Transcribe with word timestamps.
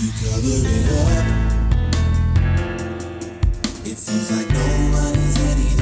You 0.00 0.12
cover 0.12 0.46
it 0.46 0.86
up. 0.94 1.26
It 3.84 3.98
seems 3.98 4.30
like 4.30 4.48
no 4.48 4.66
one 4.94 5.18
is 5.18 5.36
any 5.38 5.77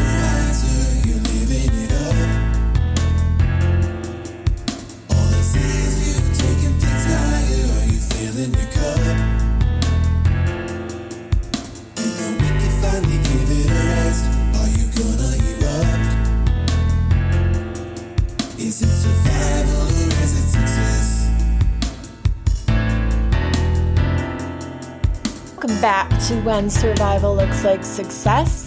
back 25.86 26.10
to 26.18 26.34
When 26.40 26.68
Survival 26.68 27.36
Looks 27.36 27.62
Like 27.62 27.84
Success. 27.84 28.64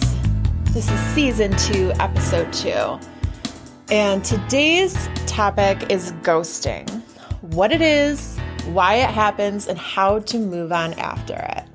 This 0.70 0.90
is 0.90 0.98
season 1.12 1.54
two, 1.58 1.92
episode 2.00 2.50
two. 2.50 2.98
And 3.90 4.24
today's 4.24 5.06
topic 5.26 5.92
is 5.92 6.12
ghosting 6.22 6.88
what 7.42 7.72
it 7.72 7.82
is, 7.82 8.38
why 8.68 8.94
it 8.94 9.10
happens, 9.10 9.68
and 9.68 9.78
how 9.78 10.20
to 10.20 10.38
move 10.38 10.72
on 10.72 10.94
after 10.94 11.34
it. 11.34 11.68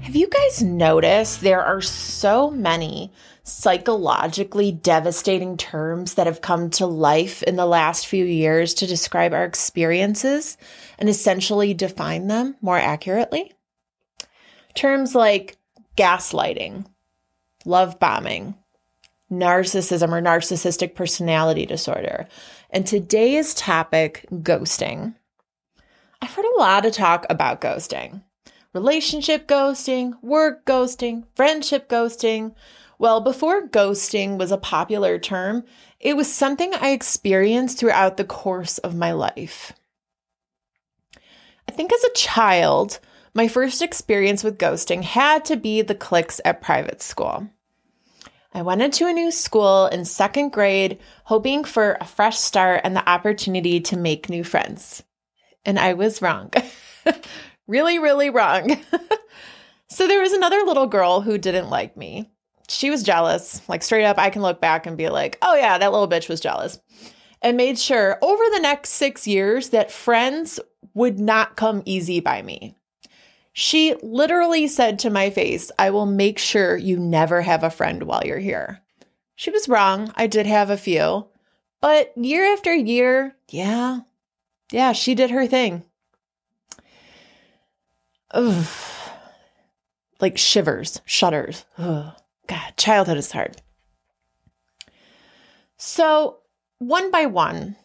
Have 0.00 0.16
you 0.16 0.28
guys 0.28 0.62
noticed 0.62 1.42
there 1.42 1.62
are 1.62 1.82
so 1.82 2.50
many 2.50 3.12
psychologically 3.42 4.72
devastating 4.72 5.58
terms 5.58 6.14
that 6.14 6.26
have 6.26 6.40
come 6.40 6.70
to 6.70 6.86
life 6.86 7.42
in 7.42 7.56
the 7.56 7.66
last 7.66 8.06
few 8.06 8.24
years 8.24 8.72
to 8.72 8.86
describe 8.86 9.34
our 9.34 9.44
experiences 9.44 10.56
and 10.98 11.10
essentially 11.10 11.74
define 11.74 12.28
them 12.28 12.56
more 12.62 12.78
accurately? 12.78 13.52
Terms 14.74 15.14
like 15.14 15.56
gaslighting, 15.96 16.86
love 17.64 17.98
bombing, 18.00 18.56
narcissism 19.30 20.10
or 20.10 20.20
narcissistic 20.20 20.94
personality 20.94 21.66
disorder, 21.66 22.26
and 22.70 22.86
today's 22.86 23.54
topic, 23.54 24.26
ghosting. 24.30 25.14
I've 26.20 26.34
heard 26.34 26.44
a 26.44 26.58
lot 26.58 26.86
of 26.86 26.92
talk 26.92 27.26
about 27.30 27.60
ghosting 27.60 28.22
relationship 28.74 29.46
ghosting, 29.46 30.20
work 30.20 30.66
ghosting, 30.66 31.24
friendship 31.34 31.88
ghosting. 31.88 32.54
Well, 32.98 33.20
before 33.20 33.68
ghosting 33.68 34.36
was 34.36 34.50
a 34.50 34.58
popular 34.58 35.18
term, 35.18 35.64
it 36.00 36.16
was 36.16 36.32
something 36.32 36.74
I 36.74 36.90
experienced 36.90 37.78
throughout 37.78 38.16
the 38.16 38.24
course 38.24 38.78
of 38.78 38.96
my 38.96 39.12
life. 39.12 39.72
I 41.68 41.72
think 41.72 41.92
as 41.92 42.04
a 42.04 42.12
child, 42.14 42.98
my 43.34 43.48
first 43.48 43.82
experience 43.82 44.44
with 44.44 44.58
ghosting 44.58 45.02
had 45.02 45.44
to 45.46 45.56
be 45.56 45.82
the 45.82 45.94
cliques 45.94 46.40
at 46.44 46.62
private 46.62 47.02
school. 47.02 47.48
I 48.52 48.62
went 48.62 48.82
into 48.82 49.08
a 49.08 49.12
new 49.12 49.32
school 49.32 49.86
in 49.86 50.04
second 50.04 50.50
grade, 50.50 51.00
hoping 51.24 51.64
for 51.64 51.98
a 52.00 52.06
fresh 52.06 52.38
start 52.38 52.82
and 52.84 52.94
the 52.94 53.08
opportunity 53.08 53.80
to 53.80 53.96
make 53.96 54.30
new 54.30 54.44
friends. 54.44 55.02
And 55.64 55.76
I 55.76 55.94
was 55.94 56.22
wrong. 56.22 56.52
really, 57.66 57.98
really 57.98 58.30
wrong. 58.30 58.76
so 59.88 60.06
there 60.06 60.20
was 60.20 60.32
another 60.32 60.62
little 60.62 60.86
girl 60.86 61.20
who 61.20 61.36
didn't 61.36 61.68
like 61.68 61.96
me. 61.96 62.30
She 62.68 62.90
was 62.90 63.02
jealous. 63.02 63.60
Like, 63.68 63.82
straight 63.82 64.04
up, 64.04 64.18
I 64.18 64.30
can 64.30 64.42
look 64.42 64.60
back 64.60 64.86
and 64.86 64.96
be 64.96 65.08
like, 65.08 65.36
oh, 65.42 65.56
yeah, 65.56 65.76
that 65.76 65.92
little 65.92 66.08
bitch 66.08 66.28
was 66.28 66.40
jealous. 66.40 66.78
And 67.42 67.56
made 67.56 67.78
sure 67.78 68.18
over 68.22 68.42
the 68.52 68.60
next 68.60 68.90
six 68.90 69.26
years 69.26 69.70
that 69.70 69.90
friends 69.90 70.60
would 70.94 71.18
not 71.18 71.56
come 71.56 71.82
easy 71.84 72.20
by 72.20 72.40
me. 72.40 72.76
She 73.56 73.94
literally 74.02 74.66
said 74.66 74.98
to 74.98 75.10
my 75.10 75.30
face, 75.30 75.70
I 75.78 75.90
will 75.90 76.06
make 76.06 76.40
sure 76.40 76.76
you 76.76 76.98
never 76.98 77.40
have 77.40 77.62
a 77.62 77.70
friend 77.70 78.02
while 78.02 78.22
you're 78.26 78.40
here. 78.40 78.82
She 79.36 79.50
was 79.50 79.68
wrong. 79.68 80.12
I 80.16 80.26
did 80.26 80.46
have 80.46 80.70
a 80.70 80.76
few. 80.76 81.26
But 81.80 82.12
year 82.16 82.52
after 82.52 82.74
year, 82.74 83.36
yeah, 83.48 84.00
yeah, 84.72 84.90
she 84.92 85.14
did 85.14 85.30
her 85.30 85.46
thing. 85.46 85.84
Ugh. 88.32 88.66
Like 90.20 90.36
shivers, 90.36 91.00
shudders. 91.04 91.64
Ugh. 91.78 92.12
God, 92.48 92.72
childhood 92.76 93.18
is 93.18 93.30
hard. 93.30 93.62
So, 95.76 96.38
one 96.78 97.12
by 97.12 97.26
one, 97.26 97.76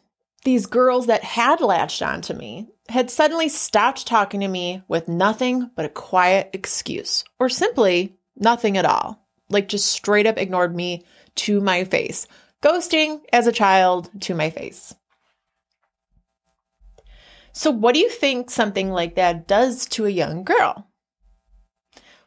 these 0.43 0.65
girls 0.65 1.07
that 1.07 1.23
had 1.23 1.61
latched 1.61 2.01
onto 2.01 2.33
me 2.33 2.67
had 2.87 3.11
suddenly 3.11 3.49
stopped 3.49 4.07
talking 4.07 4.39
to 4.39 4.47
me 4.47 4.81
with 4.87 5.07
nothing 5.07 5.69
but 5.75 5.85
a 5.85 5.89
quiet 5.89 6.49
excuse, 6.53 7.23
or 7.39 7.49
simply 7.49 8.17
nothing 8.35 8.77
at 8.77 8.85
all. 8.85 9.27
Like 9.49 9.67
just 9.67 9.87
straight 9.87 10.27
up 10.27 10.37
ignored 10.37 10.75
me 10.75 11.05
to 11.35 11.61
my 11.61 11.83
face, 11.83 12.27
ghosting 12.61 13.21
as 13.33 13.47
a 13.47 13.51
child 13.51 14.09
to 14.21 14.35
my 14.35 14.49
face. 14.49 14.93
So, 17.51 17.71
what 17.71 17.93
do 17.93 17.99
you 17.99 18.09
think 18.09 18.49
something 18.49 18.89
like 18.89 19.15
that 19.15 19.47
does 19.47 19.85
to 19.87 20.05
a 20.05 20.09
young 20.09 20.43
girl? 20.43 20.87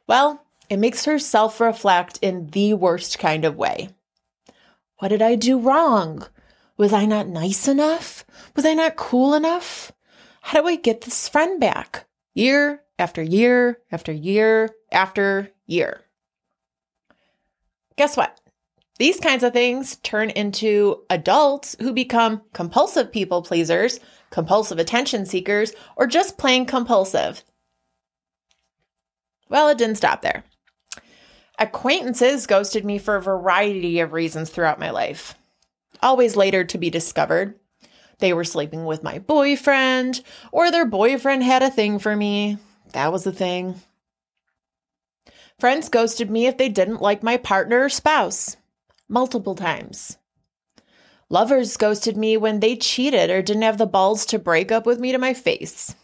Well, 0.06 0.44
it 0.69 0.79
makes 0.79 1.05
her 1.05 1.19
self 1.19 1.61
reflect 1.61 2.19
in 2.23 2.49
the 2.49 2.75
worst 2.75 3.19
kind 3.19 3.44
of 3.44 3.56
way. 3.56 3.91
What 4.99 5.09
did 5.09 5.23
I 5.23 5.37
do 5.37 5.59
wrong? 5.59 6.27
Was 6.77 6.93
I 6.93 7.05
not 7.06 7.28
nice 7.28 7.69
enough? 7.69 8.25
Was 8.56 8.65
I 8.65 8.75
not 8.75 8.97
cool 8.97 9.34
enough? 9.34 9.93
How 10.41 10.60
do 10.60 10.66
I 10.66 10.77
get 10.77 11.03
this 11.03 11.28
friend 11.28 11.60
back? 11.60 12.06
Year 12.34 12.83
after 12.99 13.22
year 13.22 13.78
after 13.91 14.12
year 14.12 14.71
after 14.91 15.50
year. 15.66 16.03
Guess 17.97 18.16
what? 18.16 18.41
These 18.99 19.21
kinds 19.21 19.43
of 19.43 19.53
things 19.53 19.97
turn 19.97 20.31
into 20.31 21.03
adults 21.11 21.77
who 21.81 21.93
become 21.93 22.43
compulsive 22.53 23.11
people 23.11 23.43
pleasers, 23.43 23.99
compulsive 24.31 24.78
attention 24.78 25.27
seekers, 25.27 25.72
or 25.97 26.06
just 26.06 26.38
plain 26.38 26.66
compulsive. 26.66 27.43
Well, 29.49 29.69
it 29.69 29.78
didn't 29.78 29.97
stop 29.97 30.22
there. 30.22 30.44
Acquaintances 31.59 32.47
ghosted 32.47 32.84
me 32.84 32.99
for 32.99 33.16
a 33.16 33.22
variety 33.22 34.00
of 34.00 34.12
reasons 34.12 34.50
throughout 34.50 34.81
my 34.81 34.91
life, 34.91 35.34
always 36.00 36.36
later 36.36 36.64
to 36.64 36.78
be 36.78 36.91
discovered. 36.91 37.58
They 38.19 38.32
were 38.32 38.44
sleeping 38.44 38.84
with 38.84 39.03
my 39.03 39.19
boyfriend, 39.19 40.22
or 40.53 40.70
their 40.70 40.86
boyfriend 40.86 41.42
had 41.42 41.62
a 41.62 41.70
thing 41.70 41.98
for 41.98 42.14
me. 42.14 42.58
That 42.92 43.12
was 43.12 43.25
the 43.25 43.32
thing. 43.32 43.80
Friends 45.58 45.88
ghosted 45.88 46.31
me 46.31 46.47
if 46.47 46.56
they 46.56 46.69
didn't 46.69 47.02
like 47.02 47.22
my 47.22 47.36
partner 47.36 47.84
or 47.84 47.88
spouse, 47.88 48.56
multiple 49.08 49.54
times. 49.54 50.19
Lovers 51.28 51.76
ghosted 51.76 52.16
me 52.16 52.36
when 52.36 52.60
they 52.60 52.76
cheated 52.76 53.31
or 53.31 53.42
didn't 53.42 53.62
have 53.62 53.78
the 53.78 53.86
balls 53.86 54.26
to 54.26 54.38
break 54.38 54.70
up 54.70 54.86
with 54.86 55.00
me 55.00 55.12
to 55.12 55.19
my 55.19 55.32
face. 55.34 55.94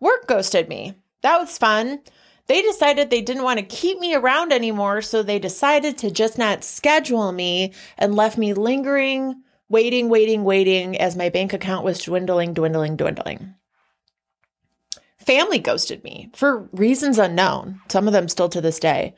Work 0.00 0.26
ghosted 0.26 0.68
me. 0.68 0.94
That 1.22 1.38
was 1.38 1.58
fun. 1.58 2.00
They 2.48 2.62
decided 2.62 3.10
they 3.10 3.20
didn't 3.20 3.42
want 3.42 3.58
to 3.58 3.64
keep 3.64 3.98
me 3.98 4.14
around 4.14 4.52
anymore, 4.52 5.02
so 5.02 5.22
they 5.22 5.38
decided 5.38 5.98
to 5.98 6.10
just 6.10 6.38
not 6.38 6.64
schedule 6.64 7.30
me 7.30 7.74
and 7.98 8.16
left 8.16 8.38
me 8.38 8.54
lingering, 8.54 9.42
waiting, 9.68 10.08
waiting, 10.08 10.44
waiting 10.44 10.98
as 10.98 11.14
my 11.14 11.28
bank 11.28 11.52
account 11.52 11.84
was 11.84 12.02
dwindling, 12.02 12.54
dwindling, 12.54 12.96
dwindling. 12.96 13.54
Family 15.18 15.58
ghosted 15.58 16.02
me 16.02 16.30
for 16.34 16.70
reasons 16.72 17.18
unknown, 17.18 17.82
some 17.88 18.06
of 18.06 18.14
them 18.14 18.28
still 18.28 18.48
to 18.48 18.62
this 18.62 18.78
day. 18.78 19.14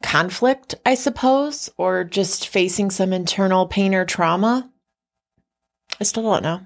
Conflict, 0.00 0.76
I 0.86 0.94
suppose, 0.94 1.70
or 1.76 2.04
just 2.04 2.46
facing 2.46 2.92
some 2.92 3.12
internal 3.12 3.66
pain 3.66 3.96
or 3.96 4.04
trauma. 4.04 4.70
I 6.00 6.04
still 6.04 6.22
don't 6.22 6.44
know. 6.44 6.60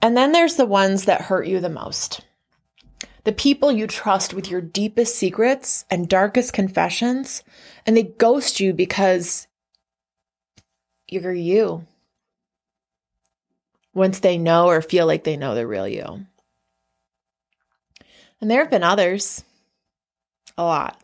And 0.00 0.16
then 0.16 0.30
there's 0.30 0.54
the 0.54 0.64
ones 0.64 1.06
that 1.06 1.22
hurt 1.22 1.48
you 1.48 1.58
the 1.58 1.68
most 1.68 2.20
the 3.24 3.32
people 3.32 3.70
you 3.70 3.86
trust 3.86 4.32
with 4.34 4.50
your 4.50 4.60
deepest 4.60 5.16
secrets 5.16 5.84
and 5.90 6.08
darkest 6.08 6.52
confessions, 6.52 7.42
and 7.86 7.96
they 7.96 8.04
ghost 8.04 8.60
you 8.60 8.72
because 8.72 9.46
you're 11.08 11.32
you. 11.32 11.86
Once 13.92 14.20
they 14.20 14.38
know 14.38 14.68
or 14.68 14.80
feel 14.80 15.06
like 15.06 15.24
they 15.24 15.36
know 15.36 15.54
the 15.54 15.66
real 15.66 15.88
you. 15.88 16.24
And 18.40 18.50
there 18.50 18.60
have 18.60 18.70
been 18.70 18.84
others, 18.84 19.44
a 20.56 20.62
lot. 20.64 21.00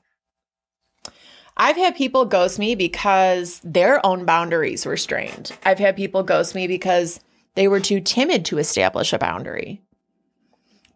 I've 1.56 1.76
had 1.76 1.96
people 1.96 2.26
ghost 2.26 2.58
me 2.58 2.74
because 2.74 3.60
their 3.64 4.04
own 4.04 4.24
boundaries 4.24 4.86
were 4.86 4.96
strained. 4.96 5.52
I've 5.64 5.78
had 5.78 5.96
people 5.96 6.22
ghost 6.22 6.54
me 6.54 6.66
because 6.66 7.20
they 7.54 7.66
were 7.66 7.80
too 7.80 8.00
timid 8.00 8.44
to 8.46 8.58
establish 8.58 9.12
a 9.12 9.19
boundary. 9.19 9.82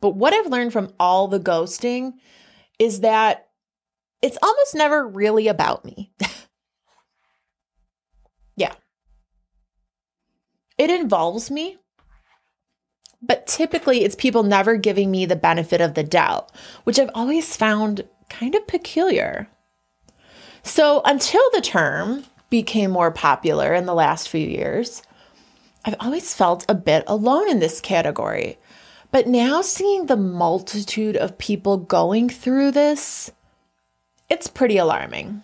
But 0.01 0.11
what 0.17 0.33
I've 0.35 0.47
learned 0.47 0.73
from 0.73 0.93
all 1.01 1.29
the 1.29 1.41
ghosting 1.41 2.15
is 2.79 3.01
that 3.01 3.49
it's 4.23 4.39
almost 4.43 4.75
never 4.75 5.07
really 5.07 5.49
about 5.49 5.85
me. 5.85 6.13
yeah. 8.57 8.75
It 10.79 10.91
involves 10.91 11.51
me, 11.51 11.79
But 13.23 13.47
typically, 13.47 14.05
it's 14.05 14.15
people 14.17 14.43
never 14.45 14.77
giving 14.77 15.11
me 15.11 15.27
the 15.27 15.37
benefit 15.37 15.81
of 15.81 15.95
the 15.95 16.05
doubt, 16.05 16.51
which 16.85 16.99
I've 16.99 17.11
always 17.15 17.57
found 17.57 18.05
kind 18.31 18.55
of 18.55 18.67
peculiar. 18.67 19.49
So, 20.63 21.03
until 21.05 21.43
the 21.53 21.61
term 21.61 22.25
became 22.51 22.91
more 22.91 23.11
popular 23.11 23.75
in 23.75 23.87
the 23.87 23.95
last 23.95 24.29
few 24.29 24.47
years, 24.47 25.03
I've 25.85 25.97
always 26.01 26.35
felt 26.35 26.67
a 26.69 26.75
bit 26.75 27.05
alone 27.07 27.51
in 27.51 27.61
this 27.61 27.81
category. 27.81 28.59
But 29.13 29.27
now, 29.27 29.61
seeing 29.61 30.07
the 30.07 30.17
multitude 30.17 31.17
of 31.17 31.39
people 31.39 31.79
going 31.79 32.29
through 32.29 32.71
this, 32.71 33.33
it's 34.29 34.47
pretty 34.47 34.77
alarming. 34.77 35.43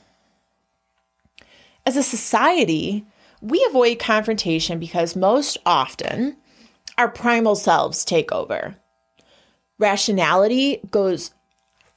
As 1.84 1.96
a 1.96 2.02
society, 2.02 3.04
we 3.40 3.64
avoid 3.68 3.98
confrontation 3.98 4.78
because 4.78 5.16
most 5.16 5.58
often 5.66 6.36
our 6.96 7.08
primal 7.08 7.56
selves 7.56 8.04
take 8.04 8.32
over. 8.32 8.76
Rationality 9.78 10.80
goes 10.90 11.34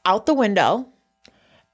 out 0.06 0.26
the 0.26 0.34
window, 0.34 0.88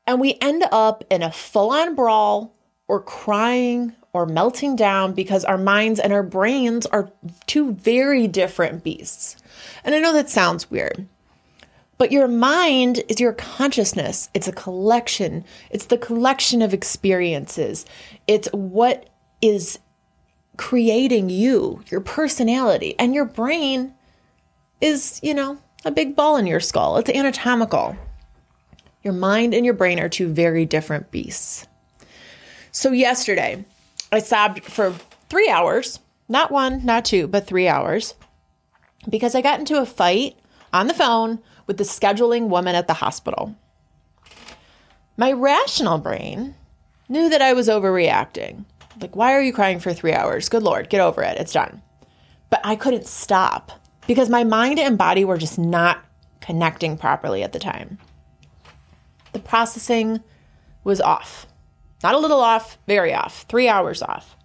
and 0.05 0.19
we 0.19 0.37
end 0.41 0.63
up 0.71 1.03
in 1.09 1.23
a 1.23 1.31
full 1.31 1.71
on 1.71 1.95
brawl 1.95 2.53
or 2.87 3.01
crying 3.01 3.95
or 4.15 4.25
melting 4.25 4.77
down 4.77 5.11
because 5.11 5.43
our 5.43 5.57
minds 5.57 5.99
and 5.99 6.13
our 6.13 6.23
brains 6.23 6.85
are 6.85 7.11
two 7.47 7.73
very 7.73 8.29
different 8.29 8.81
beasts. 8.81 9.35
And 9.83 9.93
I 9.93 9.99
know 9.99 10.13
that 10.13 10.29
sounds 10.29 10.71
weird, 10.71 11.05
but 11.97 12.13
your 12.13 12.29
mind 12.29 13.03
is 13.09 13.19
your 13.19 13.33
consciousness. 13.33 14.29
It's 14.33 14.47
a 14.47 14.53
collection, 14.53 15.43
it's 15.69 15.87
the 15.87 15.97
collection 15.97 16.61
of 16.61 16.73
experiences, 16.73 17.85
it's 18.25 18.47
what 18.53 19.09
is 19.41 19.79
creating 20.55 21.29
you, 21.29 21.83
your 21.91 21.99
personality, 21.99 22.95
and 22.97 23.13
your 23.13 23.25
brain 23.25 23.93
is, 24.79 25.19
you 25.23 25.33
know, 25.33 25.57
a 25.83 25.91
big 25.91 26.15
ball 26.15 26.37
in 26.37 26.47
your 26.47 26.61
skull. 26.61 26.95
It's 26.95 27.09
anatomical. 27.09 27.97
Your 29.03 29.13
mind 29.13 29.53
and 29.53 29.65
your 29.65 29.73
brain 29.73 29.99
are 29.99 30.07
two 30.07 30.29
very 30.29 30.65
different 30.65 31.11
beasts. 31.11 31.67
So, 32.71 32.93
yesterday, 32.93 33.65
I 34.11 34.19
sobbed 34.19 34.63
for 34.63 34.93
three 35.29 35.49
hours, 35.49 35.99
not 36.29 36.51
one, 36.51 36.85
not 36.85 37.05
two, 37.05 37.27
but 37.27 37.47
three 37.47 37.67
hours, 37.67 38.13
because 39.09 39.35
I 39.35 39.41
got 39.41 39.59
into 39.59 39.81
a 39.81 39.85
fight 39.85 40.37
on 40.71 40.87
the 40.87 40.93
phone 40.93 41.39
with 41.67 41.77
the 41.77 41.83
scheduling 41.83 42.47
woman 42.47 42.75
at 42.75 42.87
the 42.87 42.93
hospital. 42.93 43.55
My 45.17 45.31
rational 45.31 45.97
brain 45.97 46.55
knew 47.07 47.29
that 47.29 47.41
I 47.41 47.53
was 47.53 47.67
overreacting. 47.67 48.65
Like, 48.99 49.15
why 49.15 49.33
are 49.33 49.41
you 49.41 49.53
crying 49.53 49.79
for 49.79 49.93
three 49.93 50.13
hours? 50.13 50.49
Good 50.49 50.63
Lord, 50.63 50.89
get 50.89 51.01
over 51.01 51.21
it. 51.23 51.37
It's 51.37 51.53
done. 51.53 51.81
But 52.49 52.61
I 52.63 52.75
couldn't 52.75 53.07
stop 53.07 53.71
because 54.07 54.29
my 54.29 54.43
mind 54.43 54.79
and 54.79 54.97
body 54.97 55.25
were 55.25 55.37
just 55.37 55.57
not 55.57 56.03
connecting 56.41 56.97
properly 56.97 57.43
at 57.43 57.53
the 57.53 57.59
time. 57.59 57.97
The 59.33 59.39
processing 59.39 60.21
was 60.83 61.01
off. 61.01 61.47
Not 62.05 62.13
a 62.13 62.19
little 62.19 62.39
off, 62.39 62.77
very 62.85 63.15
off, 63.15 63.47
three 63.49 63.67
hours 63.67 64.03
off. 64.03 64.37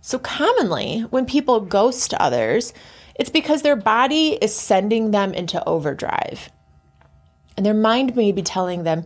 So, 0.00 0.20
commonly, 0.20 1.00
when 1.10 1.26
people 1.26 1.58
ghost 1.58 2.14
others, 2.14 2.72
it's 3.16 3.28
because 3.28 3.62
their 3.62 3.74
body 3.74 4.38
is 4.40 4.54
sending 4.54 5.10
them 5.10 5.34
into 5.34 5.68
overdrive. 5.68 6.48
And 7.56 7.66
their 7.66 7.74
mind 7.74 8.14
may 8.14 8.30
be 8.30 8.42
telling 8.42 8.84
them, 8.84 9.04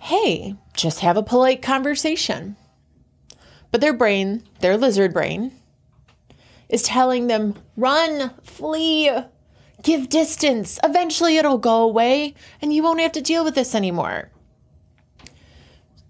hey, 0.00 0.54
just 0.74 1.00
have 1.00 1.16
a 1.16 1.22
polite 1.22 1.62
conversation. 1.62 2.56
But 3.72 3.80
their 3.80 3.94
brain, 3.94 4.42
their 4.60 4.76
lizard 4.76 5.14
brain, 5.14 5.50
is 6.68 6.82
telling 6.82 7.28
them, 7.28 7.54
run, 7.74 8.32
flee, 8.42 9.10
give 9.82 10.10
distance. 10.10 10.78
Eventually 10.84 11.38
it'll 11.38 11.56
go 11.56 11.80
away 11.80 12.34
and 12.60 12.70
you 12.70 12.82
won't 12.82 13.00
have 13.00 13.12
to 13.12 13.22
deal 13.22 13.44
with 13.44 13.54
this 13.54 13.74
anymore. 13.74 14.30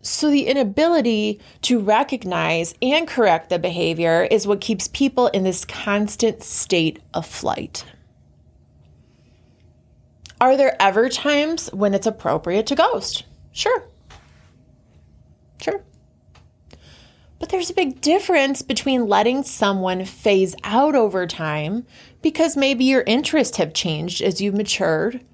So, 0.06 0.30
the 0.30 0.46
inability 0.46 1.40
to 1.62 1.80
recognize 1.80 2.74
and 2.82 3.08
correct 3.08 3.48
the 3.48 3.58
behavior 3.58 4.28
is 4.30 4.46
what 4.46 4.60
keeps 4.60 4.86
people 4.88 5.28
in 5.28 5.44
this 5.44 5.64
constant 5.64 6.42
state 6.42 7.00
of 7.14 7.24
flight. 7.24 7.86
Are 10.42 10.58
there 10.58 10.76
ever 10.78 11.08
times 11.08 11.72
when 11.72 11.94
it's 11.94 12.06
appropriate 12.06 12.66
to 12.66 12.74
ghost? 12.74 13.24
Sure. 13.50 13.84
Sure. 15.62 15.82
But 17.38 17.48
there's 17.48 17.70
a 17.70 17.74
big 17.74 18.02
difference 18.02 18.60
between 18.60 19.06
letting 19.06 19.42
someone 19.42 20.04
phase 20.04 20.54
out 20.64 20.94
over 20.94 21.26
time 21.26 21.86
because 22.20 22.58
maybe 22.58 22.84
your 22.84 23.04
interests 23.06 23.56
have 23.56 23.72
changed 23.72 24.20
as 24.20 24.42
you've 24.42 24.54
matured. 24.54 25.24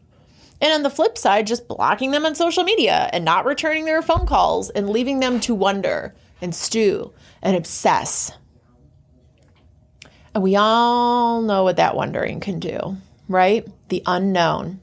And 0.61 0.73
on 0.73 0.83
the 0.83 0.91
flip 0.91 1.17
side, 1.17 1.47
just 1.47 1.69
blocking 1.69 2.11
them 2.11 2.27
on 2.27 2.35
social 2.35 2.65
media 2.65 3.09
and 3.13 3.25
not 3.25 3.47
returning 3.47 3.87
their 3.87 4.03
phone 4.03 4.27
calls 4.27 4.71
and 4.71 4.91
leaving 4.91 5.21
them 5.21 5.41
to 5.41 5.55
wonder 5.55 6.15
and 6.43 6.55
stew 6.55 7.13
and 7.43 7.57
obsess. 7.57 8.33
And 10.35 10.43
we 10.43 10.57
all 10.57 11.43
know 11.43 11.65
what 11.65 11.77
that 11.77 11.97
wondering 11.97 12.41
can 12.41 12.61
do, 12.61 12.97
right? 13.29 13.67
The 13.89 14.03
unknown. 14.07 14.81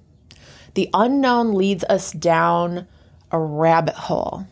The 0.74 0.90
unknown 0.94 1.54
leads 1.54 1.84
us 1.86 2.12
down 2.12 2.88
a 3.32 3.40
rabbit 3.40 3.96
hole. 3.96 4.48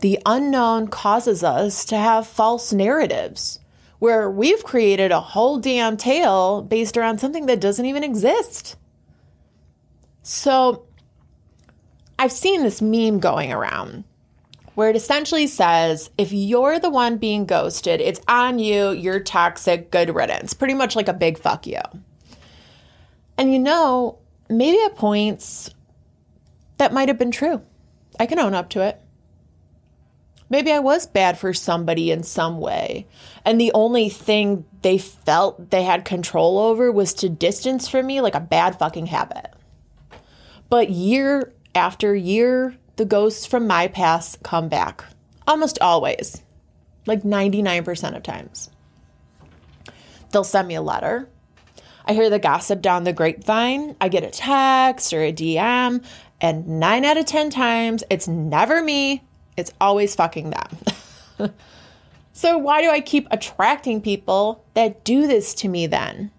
The 0.00 0.20
unknown 0.24 0.88
causes 0.88 1.42
us 1.42 1.84
to 1.86 1.96
have 1.96 2.26
false 2.26 2.72
narratives 2.72 3.60
where 3.98 4.30
we've 4.30 4.62
created 4.62 5.10
a 5.10 5.20
whole 5.20 5.58
damn 5.58 5.96
tale 5.96 6.62
based 6.62 6.96
around 6.96 7.18
something 7.18 7.46
that 7.46 7.60
doesn't 7.60 7.84
even 7.84 8.04
exist. 8.04 8.76
So 10.28 10.84
I've 12.18 12.32
seen 12.32 12.62
this 12.62 12.82
meme 12.82 13.18
going 13.18 13.50
around 13.50 14.04
where 14.74 14.90
it 14.90 14.94
essentially 14.94 15.46
says 15.46 16.10
if 16.18 16.34
you're 16.34 16.78
the 16.78 16.90
one 16.90 17.16
being 17.16 17.46
ghosted, 17.46 18.02
it's 18.02 18.20
on 18.28 18.58
you, 18.58 18.90
you're 18.90 19.20
toxic, 19.20 19.90
good 19.90 20.14
riddance. 20.14 20.52
Pretty 20.52 20.74
much 20.74 20.94
like 20.94 21.08
a 21.08 21.14
big 21.14 21.38
fuck 21.38 21.66
you. 21.66 21.80
And 23.38 23.54
you 23.54 23.58
know, 23.58 24.18
maybe 24.50 24.78
at 24.84 24.96
points 24.96 25.70
that 26.76 26.92
might 26.92 27.08
have 27.08 27.18
been 27.18 27.30
true. 27.30 27.62
I 28.20 28.26
can 28.26 28.38
own 28.38 28.52
up 28.52 28.68
to 28.70 28.82
it. 28.82 29.00
Maybe 30.50 30.70
I 30.70 30.80
was 30.80 31.06
bad 31.06 31.38
for 31.38 31.54
somebody 31.54 32.10
in 32.10 32.22
some 32.22 32.60
way. 32.60 33.06
And 33.46 33.58
the 33.58 33.72
only 33.72 34.10
thing 34.10 34.66
they 34.82 34.98
felt 34.98 35.70
they 35.70 35.84
had 35.84 36.04
control 36.04 36.58
over 36.58 36.92
was 36.92 37.14
to 37.14 37.30
distance 37.30 37.88
from 37.88 38.06
me 38.06 38.20
like 38.20 38.34
a 38.34 38.40
bad 38.40 38.78
fucking 38.78 39.06
habit. 39.06 39.54
But 40.68 40.90
year 40.90 41.52
after 41.74 42.14
year, 42.14 42.76
the 42.96 43.04
ghosts 43.04 43.46
from 43.46 43.66
my 43.66 43.88
past 43.88 44.42
come 44.42 44.68
back. 44.68 45.04
Almost 45.46 45.78
always. 45.80 46.42
Like 47.06 47.22
99% 47.22 48.16
of 48.16 48.22
times. 48.22 48.70
They'll 50.30 50.44
send 50.44 50.68
me 50.68 50.74
a 50.74 50.82
letter. 50.82 51.28
I 52.04 52.12
hear 52.12 52.30
the 52.30 52.38
gossip 52.38 52.82
down 52.82 53.04
the 53.04 53.12
grapevine. 53.12 53.96
I 54.00 54.08
get 54.08 54.24
a 54.24 54.30
text 54.30 55.12
or 55.12 55.22
a 55.22 55.32
DM, 55.32 56.04
and 56.40 56.80
nine 56.80 57.04
out 57.04 57.16
of 57.16 57.26
10 57.26 57.50
times, 57.50 58.04
it's 58.10 58.28
never 58.28 58.82
me, 58.82 59.22
it's 59.56 59.72
always 59.80 60.14
fucking 60.14 60.50
them. 60.50 61.52
so, 62.32 62.56
why 62.56 62.80
do 62.80 62.90
I 62.90 63.00
keep 63.00 63.26
attracting 63.30 64.00
people 64.00 64.64
that 64.74 65.04
do 65.04 65.26
this 65.26 65.54
to 65.54 65.68
me 65.68 65.86
then? 65.86 66.30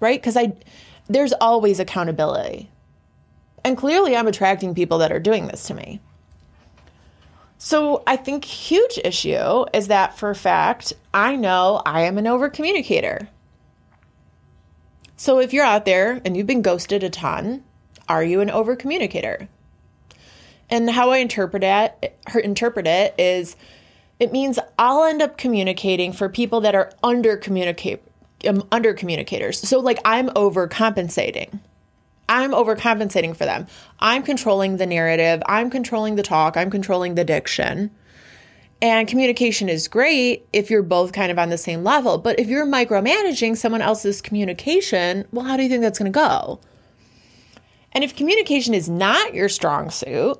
Right? 0.00 0.20
Because 0.20 0.36
I, 0.36 0.54
there's 1.08 1.34
always 1.34 1.78
accountability. 1.78 2.69
And 3.64 3.76
clearly, 3.76 4.16
I'm 4.16 4.26
attracting 4.26 4.74
people 4.74 4.98
that 4.98 5.12
are 5.12 5.20
doing 5.20 5.46
this 5.46 5.66
to 5.66 5.74
me. 5.74 6.00
So, 7.58 8.02
I 8.06 8.16
think 8.16 8.44
huge 8.44 8.98
issue 9.04 9.66
is 9.74 9.88
that 9.88 10.16
for 10.16 10.30
a 10.30 10.34
fact, 10.34 10.92
I 11.12 11.36
know 11.36 11.82
I 11.84 12.02
am 12.02 12.16
an 12.18 12.26
over 12.26 12.48
communicator. 12.48 13.28
So, 15.16 15.38
if 15.38 15.52
you're 15.52 15.64
out 15.64 15.84
there 15.84 16.20
and 16.24 16.36
you've 16.36 16.46
been 16.46 16.62
ghosted 16.62 17.02
a 17.02 17.10
ton, 17.10 17.62
are 18.08 18.24
you 18.24 18.40
an 18.40 18.50
over 18.50 18.76
communicator? 18.76 19.48
And 20.70 20.88
how 20.88 21.10
I 21.10 21.18
interpret 21.18 21.62
it, 21.64 22.18
interpret 22.34 22.86
it 22.86 23.14
is 23.18 23.56
it 24.20 24.32
means 24.32 24.58
I'll 24.78 25.04
end 25.04 25.22
up 25.22 25.36
communicating 25.36 26.12
for 26.12 26.28
people 26.28 26.60
that 26.60 26.74
are 26.74 26.92
under 27.02 27.36
communicate 27.36 28.02
um, 28.46 28.66
under 28.70 28.94
communicators. 28.94 29.58
So 29.58 29.80
like 29.80 29.98
I'm 30.04 30.28
overcompensating. 30.30 31.58
I'm 32.30 32.52
overcompensating 32.52 33.36
for 33.36 33.44
them. 33.44 33.66
I'm 33.98 34.22
controlling 34.22 34.76
the 34.76 34.86
narrative, 34.86 35.42
I'm 35.46 35.68
controlling 35.68 36.14
the 36.14 36.22
talk, 36.22 36.56
I'm 36.56 36.70
controlling 36.70 37.16
the 37.16 37.24
diction. 37.24 37.90
And 38.80 39.08
communication 39.08 39.68
is 39.68 39.88
great 39.88 40.46
if 40.52 40.70
you're 40.70 40.84
both 40.84 41.12
kind 41.12 41.32
of 41.32 41.38
on 41.38 41.50
the 41.50 41.58
same 41.58 41.82
level. 41.82 42.18
But 42.18 42.38
if 42.38 42.48
you're 42.48 42.64
micromanaging 42.64 43.56
someone 43.56 43.82
else's 43.82 44.22
communication, 44.22 45.26
well, 45.32 45.44
how 45.44 45.56
do 45.56 45.64
you 45.64 45.68
think 45.68 45.82
that's 45.82 45.98
going 45.98 46.10
to 46.10 46.16
go? 46.16 46.60
And 47.92 48.04
if 48.04 48.16
communication 48.16 48.74
is 48.74 48.88
not 48.88 49.34
your 49.34 49.48
strong 49.48 49.90
suit, 49.90 50.38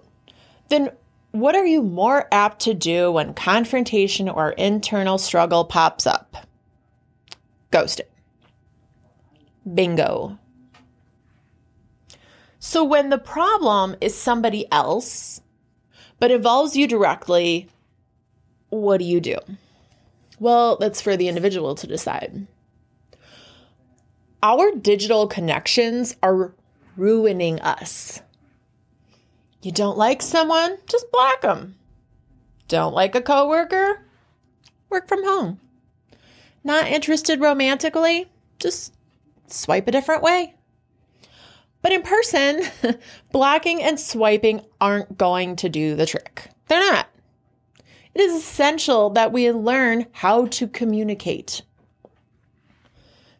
then 0.68 0.90
what 1.32 1.56
are 1.56 1.66
you 1.66 1.82
more 1.82 2.28
apt 2.30 2.60
to 2.60 2.72
do 2.72 3.10
when 3.10 3.34
confrontation 3.34 4.28
or 4.28 4.52
internal 4.52 5.18
struggle 5.18 5.64
pops 5.64 6.06
up? 6.06 6.46
Ghost 7.72 8.00
it. 8.00 8.10
Bingo. 9.74 10.38
So 12.60 12.84
when 12.84 13.08
the 13.08 13.18
problem 13.18 13.96
is 14.02 14.14
somebody 14.14 14.70
else, 14.70 15.40
but 16.18 16.30
involves 16.30 16.76
you 16.76 16.86
directly, 16.86 17.68
what 18.68 18.98
do 18.98 19.04
you 19.04 19.18
do? 19.18 19.36
Well, 20.38 20.76
that's 20.76 21.00
for 21.00 21.16
the 21.16 21.26
individual 21.26 21.74
to 21.74 21.86
decide. 21.86 22.46
Our 24.42 24.72
digital 24.72 25.26
connections 25.26 26.16
are 26.22 26.52
ruining 26.96 27.60
us. 27.60 28.20
You 29.62 29.72
don't 29.72 29.98
like 29.98 30.20
someone, 30.20 30.76
just 30.86 31.10
block 31.10 31.40
them. 31.40 31.76
Don't 32.68 32.94
like 32.94 33.14
a 33.14 33.22
coworker? 33.22 34.04
Work 34.90 35.08
from 35.08 35.24
home. 35.24 35.60
Not 36.62 36.88
interested 36.88 37.40
romantically? 37.40 38.26
Just 38.58 38.92
swipe 39.46 39.88
a 39.88 39.92
different 39.92 40.22
way. 40.22 40.54
But 41.82 41.92
in 41.92 42.02
person, 42.02 42.62
blocking 43.32 43.82
and 43.82 43.98
swiping 43.98 44.62
aren't 44.80 45.16
going 45.16 45.56
to 45.56 45.68
do 45.68 45.94
the 45.94 46.06
trick. 46.06 46.50
They're 46.68 46.80
not. 46.80 47.08
It 48.14 48.20
is 48.20 48.34
essential 48.34 49.10
that 49.10 49.32
we 49.32 49.50
learn 49.50 50.06
how 50.12 50.46
to 50.46 50.66
communicate. 50.66 51.62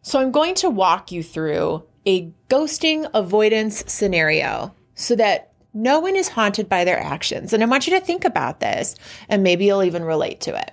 So, 0.01 0.19
I'm 0.19 0.31
going 0.31 0.55
to 0.55 0.69
walk 0.69 1.11
you 1.11 1.21
through 1.21 1.83
a 2.05 2.31
ghosting 2.49 3.09
avoidance 3.13 3.83
scenario 3.85 4.73
so 4.95 5.15
that 5.15 5.51
no 5.73 5.99
one 5.99 6.15
is 6.15 6.29
haunted 6.29 6.67
by 6.67 6.83
their 6.83 6.99
actions. 6.99 7.53
And 7.53 7.63
I 7.63 7.67
want 7.67 7.87
you 7.87 7.97
to 7.97 8.05
think 8.05 8.25
about 8.25 8.59
this, 8.59 8.95
and 9.29 9.43
maybe 9.43 9.65
you'll 9.65 9.83
even 9.83 10.03
relate 10.03 10.41
to 10.41 10.59
it. 10.59 10.71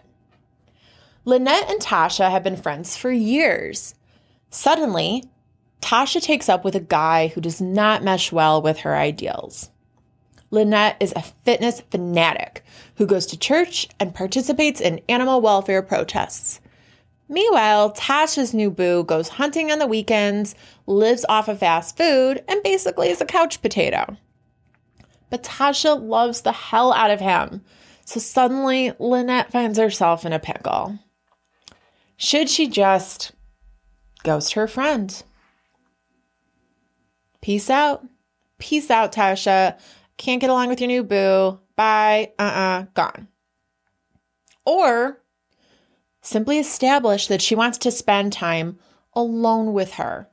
Lynette 1.24 1.70
and 1.70 1.80
Tasha 1.80 2.30
have 2.30 2.42
been 2.42 2.56
friends 2.56 2.96
for 2.96 3.10
years. 3.10 3.94
Suddenly, 4.50 5.24
Tasha 5.80 6.22
takes 6.22 6.48
up 6.48 6.64
with 6.64 6.74
a 6.74 6.80
guy 6.80 7.28
who 7.28 7.40
does 7.40 7.60
not 7.60 8.02
mesh 8.02 8.32
well 8.32 8.60
with 8.60 8.78
her 8.78 8.96
ideals. 8.96 9.70
Lynette 10.50 10.96
is 11.00 11.12
a 11.14 11.22
fitness 11.22 11.82
fanatic 11.90 12.64
who 12.96 13.06
goes 13.06 13.26
to 13.26 13.38
church 13.38 13.88
and 14.00 14.14
participates 14.14 14.80
in 14.80 15.00
animal 15.08 15.40
welfare 15.40 15.82
protests. 15.82 16.60
Meanwhile, 17.28 17.92
Tasha's 17.92 18.54
new 18.54 18.70
boo 18.70 19.04
goes 19.04 19.28
hunting 19.28 19.70
on 19.70 19.78
the 19.78 19.86
weekends, 19.86 20.54
lives 20.86 21.26
off 21.28 21.48
of 21.48 21.58
fast 21.58 21.98
food, 21.98 22.42
and 22.48 22.62
basically 22.62 23.10
is 23.10 23.20
a 23.20 23.26
couch 23.26 23.60
potato. 23.60 24.16
But 25.28 25.42
Tasha 25.42 26.00
loves 26.00 26.40
the 26.40 26.52
hell 26.52 26.92
out 26.94 27.10
of 27.10 27.20
him, 27.20 27.62
so 28.06 28.18
suddenly 28.18 28.92
Lynette 28.98 29.52
finds 29.52 29.78
herself 29.78 30.24
in 30.24 30.32
a 30.32 30.38
pickle. 30.38 30.98
Should 32.16 32.48
she 32.48 32.66
just 32.66 33.32
ghost 34.24 34.54
her 34.54 34.66
friend? 34.66 35.22
Peace 37.40 37.70
out. 37.70 38.06
Peace 38.58 38.90
out, 38.90 39.12
Tasha. 39.12 39.78
Can't 40.16 40.40
get 40.40 40.50
along 40.50 40.68
with 40.68 40.80
your 40.80 40.88
new 40.88 41.04
boo. 41.04 41.60
Bye. 41.76 42.32
Uh 42.38 42.42
uh-uh. 42.42 42.80
uh. 42.80 42.86
Gone. 42.94 43.28
Or 44.64 45.22
simply 46.20 46.58
establish 46.58 47.26
that 47.28 47.40
she 47.40 47.54
wants 47.54 47.78
to 47.78 47.90
spend 47.90 48.32
time 48.32 48.78
alone 49.14 49.72
with 49.72 49.94
her, 49.94 50.28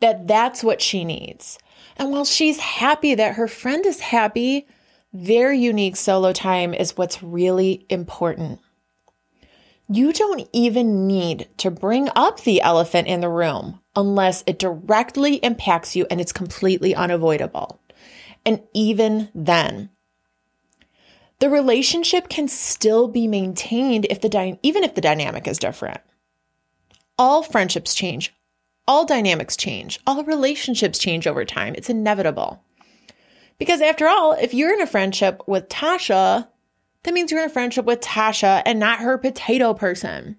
that 0.00 0.26
that's 0.26 0.64
what 0.64 0.80
she 0.80 1.04
needs. 1.04 1.58
And 1.96 2.10
while 2.10 2.24
she's 2.24 2.58
happy 2.58 3.14
that 3.14 3.34
her 3.34 3.46
friend 3.46 3.84
is 3.84 4.00
happy, 4.00 4.66
their 5.12 5.52
unique 5.52 5.96
solo 5.96 6.32
time 6.32 6.72
is 6.72 6.96
what's 6.96 7.22
really 7.22 7.84
important. 7.90 8.60
You 9.94 10.14
don't 10.14 10.48
even 10.54 11.06
need 11.06 11.48
to 11.58 11.70
bring 11.70 12.08
up 12.16 12.40
the 12.40 12.62
elephant 12.62 13.08
in 13.08 13.20
the 13.20 13.28
room 13.28 13.78
unless 13.94 14.42
it 14.46 14.58
directly 14.58 15.34
impacts 15.36 15.94
you 15.94 16.06
and 16.10 16.18
it's 16.18 16.32
completely 16.32 16.94
unavoidable. 16.94 17.78
And 18.46 18.62
even 18.72 19.28
then, 19.34 19.90
the 21.40 21.50
relationship 21.50 22.30
can 22.30 22.48
still 22.48 23.06
be 23.06 23.26
maintained 23.26 24.06
if 24.08 24.22
the 24.22 24.30
dy- 24.30 24.58
even 24.62 24.82
if 24.82 24.94
the 24.94 25.02
dynamic 25.02 25.46
is 25.46 25.58
different. 25.58 26.00
All 27.18 27.42
friendships 27.42 27.94
change, 27.94 28.32
all 28.88 29.04
dynamics 29.04 29.58
change, 29.58 30.00
all 30.06 30.24
relationships 30.24 30.98
change 30.98 31.26
over 31.26 31.44
time. 31.44 31.74
It's 31.76 31.90
inevitable. 31.90 32.64
Because 33.58 33.82
after 33.82 34.08
all, 34.08 34.32
if 34.32 34.54
you're 34.54 34.72
in 34.72 34.80
a 34.80 34.86
friendship 34.86 35.42
with 35.46 35.68
Tasha, 35.68 36.48
that 37.04 37.14
means 37.14 37.30
you're 37.30 37.40
in 37.40 37.46
a 37.46 37.52
friendship 37.52 37.84
with 37.84 38.00
Tasha 38.00 38.62
and 38.64 38.78
not 38.78 39.00
her 39.00 39.18
potato 39.18 39.74
person 39.74 40.36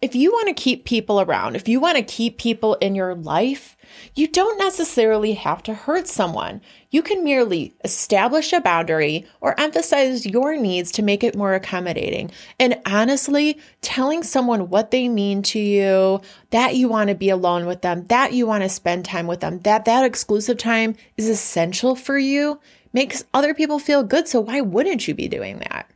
if 0.00 0.14
you 0.14 0.32
want 0.32 0.48
to 0.48 0.54
keep 0.54 0.86
people 0.86 1.20
around, 1.20 1.56
if 1.56 1.68
you 1.68 1.78
want 1.78 1.98
to 1.98 2.02
keep 2.02 2.38
people 2.38 2.74
in 2.76 2.94
your 2.94 3.14
life, 3.14 3.76
you 4.14 4.26
don't 4.26 4.56
necessarily 4.56 5.34
have 5.34 5.62
to 5.64 5.74
hurt 5.74 6.08
someone. 6.08 6.62
You 6.90 7.02
can 7.02 7.22
merely 7.22 7.74
establish 7.84 8.54
a 8.54 8.62
boundary 8.62 9.26
or 9.42 9.58
emphasize 9.60 10.24
your 10.24 10.56
needs 10.56 10.90
to 10.92 11.02
make 11.02 11.22
it 11.22 11.36
more 11.36 11.52
accommodating. 11.52 12.30
And 12.58 12.80
honestly, 12.86 13.58
telling 13.82 14.22
someone 14.22 14.70
what 14.70 14.90
they 14.90 15.06
mean 15.06 15.42
to 15.42 15.58
you, 15.58 16.22
that 16.48 16.76
you 16.76 16.88
want 16.88 17.08
to 17.08 17.14
be 17.14 17.28
alone 17.28 17.66
with 17.66 17.82
them, 17.82 18.06
that 18.06 18.32
you 18.32 18.46
want 18.46 18.62
to 18.62 18.70
spend 18.70 19.04
time 19.04 19.26
with 19.26 19.40
them, 19.40 19.60
that 19.60 19.84
that 19.84 20.04
exclusive 20.04 20.56
time 20.56 20.96
is 21.18 21.28
essential 21.28 21.94
for 21.94 22.16
you, 22.16 22.58
makes 22.92 23.24
other 23.32 23.54
people 23.54 23.78
feel 23.78 24.02
good. 24.02 24.28
So 24.28 24.40
why 24.40 24.60
wouldn't 24.60 25.06
you 25.06 25.14
be 25.14 25.28
doing 25.28 25.58
that? 25.58 25.90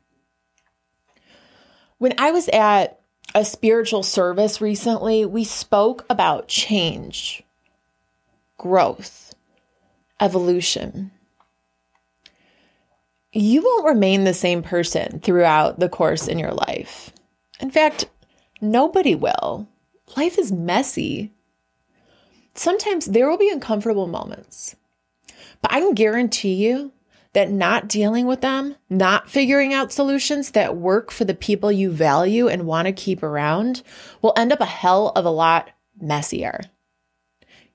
When 1.98 2.14
I 2.18 2.30
was 2.30 2.48
at 2.48 3.00
a 3.34 3.44
spiritual 3.44 4.02
service 4.02 4.60
recently, 4.60 5.24
we 5.24 5.44
spoke 5.44 6.04
about 6.08 6.48
change, 6.48 7.42
growth, 8.58 9.34
evolution. 10.20 11.10
You 13.32 13.62
won't 13.62 13.86
remain 13.86 14.24
the 14.24 14.34
same 14.34 14.62
person 14.62 15.20
throughout 15.20 15.80
the 15.80 15.88
course 15.88 16.28
in 16.28 16.38
your 16.38 16.52
life. 16.52 17.10
In 17.58 17.70
fact, 17.70 18.06
nobody 18.60 19.14
will. 19.14 19.68
Life 20.16 20.38
is 20.38 20.52
messy. 20.52 21.32
Sometimes 22.54 23.06
there 23.06 23.28
will 23.28 23.38
be 23.38 23.50
uncomfortable 23.50 24.06
moments, 24.06 24.76
but 25.62 25.72
I 25.72 25.80
can 25.80 25.94
guarantee 25.94 26.54
you 26.54 26.92
that 27.34 27.50
not 27.50 27.88
dealing 27.88 28.26
with 28.26 28.40
them, 28.40 28.76
not 28.88 29.28
figuring 29.28 29.74
out 29.74 29.92
solutions 29.92 30.52
that 30.52 30.76
work 30.76 31.10
for 31.10 31.24
the 31.24 31.34
people 31.34 31.70
you 31.70 31.90
value 31.90 32.48
and 32.48 32.66
want 32.66 32.86
to 32.86 32.92
keep 32.92 33.22
around 33.22 33.82
will 34.22 34.32
end 34.36 34.52
up 34.52 34.60
a 34.60 34.66
hell 34.66 35.08
of 35.16 35.24
a 35.24 35.30
lot 35.30 35.70
messier. 36.00 36.60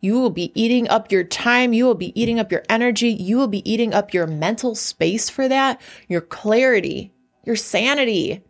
You 0.02 0.20
will 0.20 0.30
be 0.30 0.54
eating 0.60 0.88
up 0.88 1.12
your 1.12 1.26
time. 1.26 1.74
You 1.74 1.86
will 1.86 1.96
be 1.96 2.20
eating 2.20 2.40
up 2.40 2.52
your 2.52 2.64
energy. 2.70 3.10
You 3.10 3.38
will 3.38 3.50
be 3.50 3.70
eating 3.70 3.94
up 3.94 4.14
your 4.14 4.28
mental 4.28 4.76
space 4.76 5.30
for 5.30 5.50
that, 5.50 5.82
your 6.08 6.22
clarity, 6.22 7.14
your 7.44 7.58
sanity. 7.58 8.44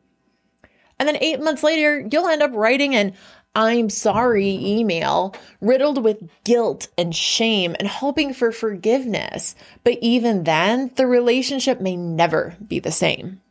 And 1.00 1.08
then 1.08 1.18
eight 1.22 1.42
months 1.42 1.64
later, 1.64 2.08
you'll 2.12 2.28
end 2.28 2.44
up 2.44 2.52
writing 2.54 2.94
an 2.94 3.14
I'm 3.56 3.90
sorry 3.90 4.48
email 4.48 5.36
riddled 5.60 6.04
with 6.04 6.30
guilt 6.44 6.88
and 6.98 7.16
shame 7.16 7.76
and 7.80 7.88
hoping 7.88 8.34
for 8.34 8.52
forgiveness. 8.52 9.56
But 9.84 9.98
even 10.02 10.44
then, 10.44 10.92
the 10.96 11.08
relationship 11.08 11.82
may 11.82 11.96
never 11.96 12.56
be 12.66 12.80
the 12.80 12.92
same. 12.92 13.42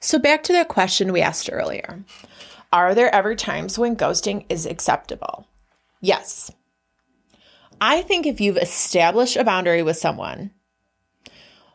So, 0.00 0.18
back 0.18 0.42
to 0.44 0.52
the 0.52 0.64
question 0.64 1.12
we 1.12 1.20
asked 1.20 1.50
earlier 1.52 2.04
Are 2.72 2.94
there 2.94 3.14
ever 3.14 3.34
times 3.34 3.78
when 3.78 3.96
ghosting 3.96 4.44
is 4.48 4.66
acceptable? 4.66 5.46
Yes. 6.00 6.50
I 7.80 8.02
think 8.02 8.26
if 8.26 8.40
you've 8.40 8.58
established 8.58 9.36
a 9.36 9.44
boundary 9.44 9.82
with 9.82 9.96
someone, 9.96 10.50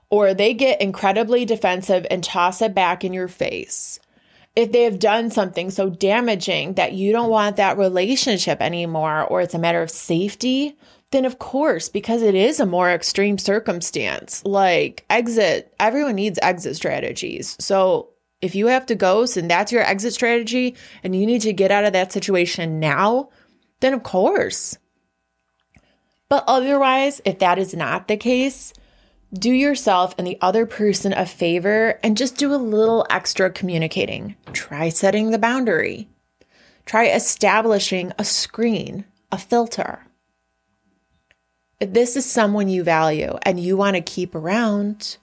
or 0.09 0.33
they 0.33 0.53
get 0.53 0.81
incredibly 0.81 1.45
defensive 1.45 2.05
and 2.11 2.23
toss 2.23 2.61
it 2.61 2.75
back 2.75 3.03
in 3.03 3.11
your 3.11 3.27
face, 3.27 3.99
if 4.55 4.71
they 4.71 4.83
have 4.83 4.99
done 4.99 5.29
something 5.29 5.69
so 5.69 5.89
damaging 5.89 6.73
that 6.75 6.93
you 6.93 7.11
don't 7.11 7.29
want 7.29 7.57
that 7.57 7.77
relationship 7.77 8.61
anymore, 8.61 9.23
or 9.23 9.41
it's 9.41 9.53
a 9.53 9.59
matter 9.59 9.81
of 9.81 9.91
safety, 9.91 10.77
then 11.11 11.25
of 11.25 11.39
course, 11.39 11.89
because 11.89 12.21
it 12.21 12.35
is 12.35 12.59
a 12.59 12.65
more 12.65 12.89
extreme 12.89 13.37
circumstance, 13.37 14.43
like 14.45 15.05
exit, 15.09 15.73
everyone 15.79 16.15
needs 16.15 16.39
exit 16.41 16.75
strategies. 16.75 17.55
So 17.59 18.09
if 18.41 18.55
you 18.55 18.67
have 18.67 18.85
to 18.87 18.95
ghost 18.95 19.37
and 19.37 19.49
that's 19.49 19.71
your 19.71 19.81
exit 19.81 20.13
strategy 20.13 20.75
and 21.03 21.15
you 21.15 21.25
need 21.25 21.41
to 21.41 21.53
get 21.53 21.71
out 21.71 21.85
of 21.85 21.93
that 21.93 22.11
situation 22.11 22.79
now, 22.79 23.29
then 23.81 23.93
of 23.93 24.03
course. 24.03 24.77
But 26.27 26.43
otherwise, 26.47 27.21
if 27.23 27.39
that 27.39 27.59
is 27.59 27.73
not 27.73 28.07
the 28.07 28.17
case, 28.17 28.73
do 29.33 29.51
yourself 29.51 30.15
and 30.17 30.25
the 30.25 30.37
other 30.41 30.65
person 30.65 31.13
a 31.13 31.25
favor 31.25 31.99
and 32.03 32.17
just 32.17 32.37
do 32.37 32.53
a 32.53 32.57
little 32.57 33.05
extra 33.09 33.49
communicating. 33.49 34.35
Try 34.53 34.89
setting 34.89 35.31
the 35.31 35.37
boundary. 35.37 36.07
Try 36.85 37.07
establishing 37.07 38.13
a 38.17 38.23
screen, 38.23 39.05
a 39.31 39.37
filter. 39.37 40.05
If 41.79 41.93
this 41.93 42.15
is 42.15 42.25
someone 42.25 42.69
you 42.69 42.83
value 42.83 43.37
and 43.41 43.59
you 43.59 43.75
want 43.75 43.95
to 43.95 44.01
keep 44.01 44.33
around, 44.33 45.17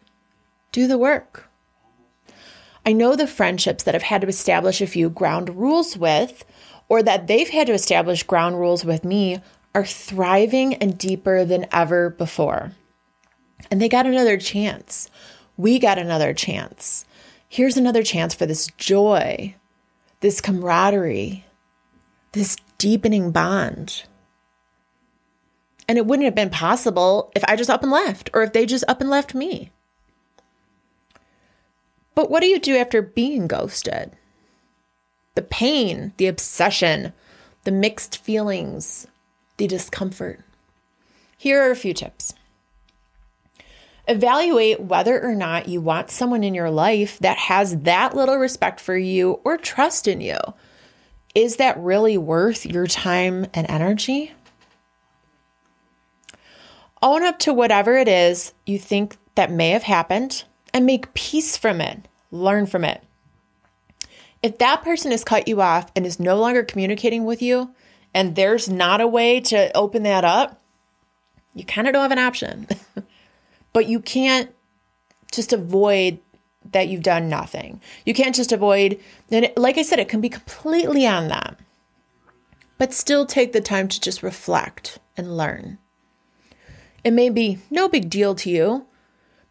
do 0.71 0.87
the 0.87 0.99
work. 0.99 1.49
I 2.85 2.92
know 2.92 3.14
the 3.14 3.26
friendships 3.26 3.85
that 3.85 3.94
I've 3.94 4.02
had 4.02 4.23
to 4.23 4.26
establish 4.26 4.80
a 4.80 4.87
few 4.87 5.09
ground 5.09 5.56
rules 5.56 5.97
with, 5.97 6.44
or 6.88 7.02
that 7.02 7.26
they've 7.28 7.49
had 7.49 7.68
to 7.68 7.73
establish 7.73 8.25
ground 8.25 8.59
rules 8.59 8.85
with 8.85 9.04
me, 9.04 9.40
are 9.75 9.87
thriving 9.87 10.75
and 10.75 10.99
deeper 10.99 11.44
than 11.44 11.66
ever 11.73 12.11
before. 12.11 12.73
And 13.71 13.81
they 13.81 13.88
got 13.88 14.07
another 14.07 14.37
chance. 14.37 15.09
We 15.57 15.78
got 15.78 15.99
another 15.99 16.35
chance. 16.35 17.04
Here's 17.49 17.76
another 17.76 18.02
chance 18.02 18.35
for 18.35 18.47
this 18.47 18.69
joy, 18.78 19.54
this 20.21 20.40
camaraderie, 20.40 21.45
this 22.33 22.57
deepening 22.78 23.31
bond. 23.31 24.04
And 25.88 25.99
it 25.99 26.07
wouldn't 26.07 26.25
have 26.25 26.35
been 26.35 26.50
possible 26.50 27.31
if 27.37 27.45
I 27.47 27.57
just 27.57 27.71
up 27.71 27.83
and 27.83 27.92
left 27.92 28.31
or 28.33 28.42
if 28.42 28.52
they 28.52 28.64
just 28.64 28.85
up 28.88 29.00
and 29.00 29.11
left 29.11 29.35
me. 29.35 29.71
But 32.14 32.31
what 32.31 32.40
do 32.40 32.47
you 32.47 32.59
do 32.59 32.76
after 32.76 33.02
being 33.02 33.47
ghosted? 33.47 34.12
The 35.35 35.42
pain, 35.42 36.12
the 36.19 36.26
obsession, 36.26 37.12
the 37.64 37.73
mixed 37.73 38.19
feelings, 38.19 39.07
the 39.57 39.66
discomfort. 39.66 40.40
Here 41.38 41.62
are 41.62 41.71
a 41.71 41.76
few 41.76 41.95
tips. 41.95 42.35
Evaluate 44.09 44.80
whether 44.80 45.23
or 45.23 45.35
not 45.35 45.68
you 45.68 45.80
want 45.80 46.11
someone 46.11 46.42
in 46.42 46.54
your 46.54 46.71
life 46.71 47.18
that 47.21 47.38
has 47.38 47.78
that 47.82 48.16
little 48.16 48.37
respect 48.37 48.80
for 48.80 48.97
you 48.97 49.40
or 49.44 49.56
trust 49.56 50.09
in 50.09 50.21
you. 50.21 50.38
Is 51.35 51.56
that 51.56 51.78
really 51.78 52.18
worth 52.18 52.66
your 52.66 52.87
time 52.87 53.47
and 53.54 53.71
energy? 53.71 54.32
Own 57.00 57.23
up 57.23 57.38
to 57.40 57.52
whatever 57.52 57.97
it 57.97 58.09
is 58.09 58.52
you 58.66 58.78
think 58.78 59.16
that 59.35 59.50
may 59.50 59.71
have 59.71 59.85
happened 59.85 60.44
and 60.75 60.85
make 60.85 61.14
peace 61.14 61.56
from 61.56 61.80
it. 61.80 62.06
Learn 62.30 62.66
from 62.66 62.85
it. 62.85 63.02
If 64.42 64.59
that 64.59 64.82
person 64.82 65.12
has 65.12 65.23
cut 65.23 65.47
you 65.47 65.61
off 65.61 65.90
and 65.94 66.04
is 66.04 66.18
no 66.18 66.37
longer 66.37 66.64
communicating 66.64 67.25
with 67.25 67.40
you, 67.40 67.75
and 68.12 68.35
there's 68.35 68.68
not 68.68 69.00
a 69.00 69.06
way 69.06 69.40
to 69.40 69.75
open 69.76 70.02
that 70.02 70.25
up, 70.25 70.61
you 71.54 71.64
kind 71.64 71.87
of 71.87 71.92
don't 71.92 72.02
have 72.02 72.12
an 72.12 72.18
option. 72.18 72.66
but 73.73 73.87
you 73.87 74.00
can't 74.00 74.50
just 75.31 75.52
avoid 75.52 76.19
that 76.71 76.88
you've 76.88 77.02
done 77.02 77.29
nothing. 77.29 77.81
You 78.07 78.14
can't 78.14 78.35
just 78.35 78.52
avoid, 78.52 79.00
and 79.31 79.50
like 79.57 79.79
I 79.79 79.83
said, 79.83 79.99
it 79.99 80.09
can 80.09 80.21
be 80.21 80.29
completely 80.29 81.07
on 81.07 81.29
them. 81.29 81.57
But 82.79 82.93
still 82.93 83.26
take 83.26 83.52
the 83.52 83.61
time 83.61 83.88
to 83.88 84.00
just 84.00 84.23
reflect 84.23 84.99
and 85.17 85.37
learn. 85.37 85.79
It 87.05 87.12
may 87.12 87.31
be 87.31 87.59
no 87.71 87.88
big 87.88 88.11
deal 88.11 88.35
to 88.37 88.50
you, 88.50 88.87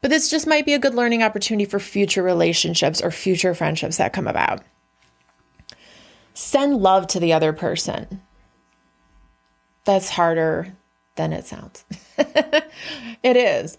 but 0.01 0.09
this 0.09 0.29
just 0.29 0.47
might 0.47 0.65
be 0.65 0.73
a 0.73 0.79
good 0.79 0.95
learning 0.95 1.21
opportunity 1.21 1.65
for 1.65 1.79
future 1.79 2.23
relationships 2.23 3.01
or 3.01 3.11
future 3.11 3.53
friendships 3.53 3.97
that 3.97 4.13
come 4.13 4.27
about. 4.27 4.63
Send 6.33 6.77
love 6.77 7.07
to 7.07 7.19
the 7.19 7.33
other 7.33 7.53
person. 7.53 8.21
That's 9.83 10.11
harder 10.11 10.75
than 11.15 11.33
it 11.33 11.45
sounds. 11.45 11.83
it 12.17 13.35
is. 13.35 13.77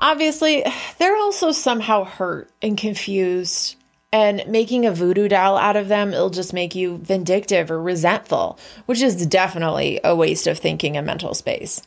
Obviously, 0.00 0.64
they're 0.98 1.16
also 1.16 1.52
somehow 1.52 2.04
hurt 2.04 2.50
and 2.62 2.76
confused, 2.76 3.76
and 4.12 4.42
making 4.48 4.86
a 4.86 4.92
voodoo 4.92 5.28
doll 5.28 5.56
out 5.56 5.76
of 5.76 5.88
them, 5.88 6.12
it'll 6.12 6.30
just 6.30 6.52
make 6.52 6.74
you 6.74 6.96
vindictive 6.98 7.70
or 7.70 7.80
resentful, 7.80 8.58
which 8.86 9.02
is 9.02 9.26
definitely 9.26 10.00
a 10.02 10.16
waste 10.16 10.46
of 10.46 10.58
thinking 10.58 10.96
and 10.96 11.06
mental 11.06 11.34
space. 11.34 11.82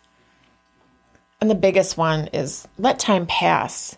And 1.41 1.49
the 1.49 1.55
biggest 1.55 1.97
one 1.97 2.27
is 2.27 2.67
let 2.77 2.99
time 2.99 3.25
pass. 3.25 3.97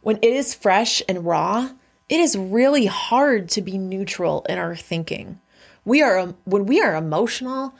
When 0.00 0.16
it 0.22 0.32
is 0.32 0.54
fresh 0.54 1.02
and 1.08 1.26
raw, 1.26 1.68
it 2.08 2.20
is 2.20 2.38
really 2.38 2.86
hard 2.86 3.50
to 3.50 3.60
be 3.60 3.76
neutral 3.76 4.46
in 4.48 4.58
our 4.58 4.74
thinking. 4.74 5.38
We 5.84 6.02
are 6.02 6.18
um, 6.18 6.36
when 6.44 6.66
we 6.66 6.80
are 6.80 6.96
emotional, 6.96 7.74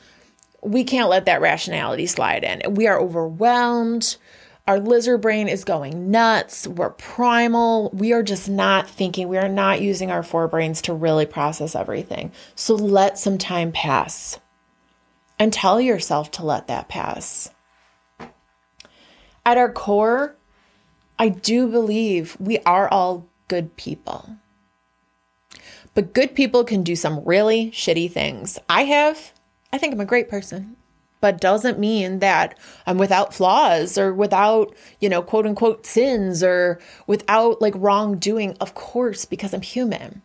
we 0.61 0.83
can't 0.83 1.09
let 1.09 1.25
that 1.25 1.41
rationality 1.41 2.05
slide 2.05 2.43
in. 2.43 2.75
We 2.75 2.85
are 2.85 2.99
overwhelmed. 2.99 4.17
Our 4.67 4.79
lizard 4.79 5.21
brain 5.21 5.47
is 5.47 5.63
going 5.63 6.11
nuts. 6.11 6.67
We're 6.67 6.91
primal. 6.91 7.89
We 7.93 8.13
are 8.13 8.23
just 8.23 8.47
not 8.47 8.87
thinking. 8.89 9.27
We 9.27 9.37
are 9.37 9.49
not 9.49 9.81
using 9.81 10.11
our 10.11 10.21
forebrains 10.21 10.81
to 10.83 10.93
really 10.93 11.25
process 11.25 11.75
everything. 11.75 12.31
So 12.55 12.75
let 12.75 13.17
some 13.17 13.37
time 13.37 13.71
pass 13.71 14.39
and 15.39 15.51
tell 15.51 15.81
yourself 15.81 16.29
to 16.31 16.45
let 16.45 16.67
that 16.67 16.87
pass. 16.87 17.49
At 19.43 19.57
our 19.57 19.71
core, 19.71 20.35
I 21.17 21.29
do 21.29 21.67
believe 21.67 22.37
we 22.39 22.59
are 22.59 22.87
all 22.87 23.27
good 23.47 23.75
people. 23.75 24.37
But 25.93 26.13
good 26.13 26.35
people 26.35 26.63
can 26.63 26.83
do 26.83 26.95
some 26.95 27.25
really 27.25 27.71
shitty 27.71 28.11
things. 28.11 28.59
I 28.69 28.83
have. 28.83 29.33
I 29.73 29.77
think 29.77 29.93
I'm 29.93 29.99
a 29.99 30.05
great 30.05 30.29
person, 30.29 30.77
but 31.21 31.39
doesn't 31.39 31.79
mean 31.79 32.19
that 32.19 32.57
I'm 32.85 32.97
without 32.97 33.33
flaws 33.33 33.97
or 33.97 34.13
without, 34.13 34.75
you 34.99 35.07
know, 35.07 35.21
quote 35.21 35.45
unquote 35.45 35.85
sins 35.85 36.43
or 36.43 36.79
without 37.07 37.61
like 37.61 37.75
wrongdoing. 37.77 38.57
Of 38.59 38.73
course, 38.73 39.23
because 39.25 39.53
I'm 39.53 39.61
human. 39.61 40.23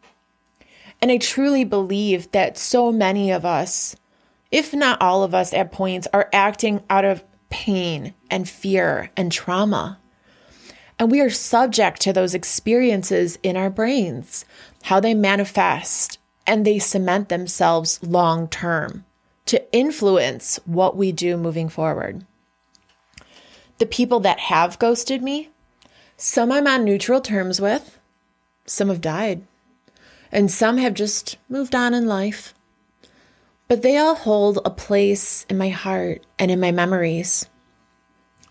And 1.00 1.12
I 1.12 1.18
truly 1.18 1.62
believe 1.62 2.32
that 2.32 2.56
so 2.56 2.90
many 2.90 3.30
of 3.30 3.44
us, 3.44 3.94
if 4.50 4.72
not 4.72 5.00
all 5.00 5.22
of 5.22 5.34
us 5.34 5.52
at 5.52 5.70
points, 5.70 6.08
are 6.12 6.30
acting 6.32 6.82
out 6.88 7.04
of 7.04 7.22
pain 7.50 8.14
and 8.30 8.48
fear 8.48 9.10
and 9.16 9.30
trauma. 9.30 10.00
And 10.98 11.10
we 11.10 11.20
are 11.20 11.28
subject 11.28 12.00
to 12.00 12.12
those 12.14 12.34
experiences 12.34 13.38
in 13.42 13.54
our 13.56 13.68
brains, 13.68 14.46
how 14.84 14.98
they 14.98 15.12
manifest 15.12 16.18
and 16.46 16.64
they 16.64 16.78
cement 16.78 17.28
themselves 17.28 18.02
long 18.02 18.48
term 18.48 19.04
to 19.46 19.72
influence 19.72 20.60
what 20.64 20.96
we 20.96 21.12
do 21.12 21.36
moving 21.36 21.68
forward. 21.68 22.24
The 23.78 23.86
people 23.86 24.20
that 24.20 24.38
have 24.38 24.78
ghosted 24.78 25.22
me, 25.22 25.50
some 26.16 26.50
I'm 26.50 26.66
on 26.66 26.84
neutral 26.84 27.20
terms 27.20 27.60
with, 27.60 27.98
some 28.64 28.88
have 28.88 29.00
died, 29.00 29.46
and 30.32 30.50
some 30.50 30.78
have 30.78 30.94
just 30.94 31.38
moved 31.48 31.74
on 31.74 31.94
in 31.94 32.06
life. 32.06 32.54
But 33.68 33.82
they 33.82 33.96
all 33.96 34.14
hold 34.14 34.58
a 34.64 34.70
place 34.70 35.44
in 35.48 35.58
my 35.58 35.68
heart 35.68 36.24
and 36.38 36.50
in 36.50 36.60
my 36.60 36.72
memories. 36.72 37.48